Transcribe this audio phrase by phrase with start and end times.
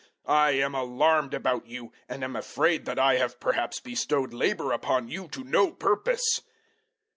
[0.27, 4.71] 004:011 I am alarmed about you, and am afraid that I have perhaps bestowed labour
[4.71, 6.41] upon you to no purpose.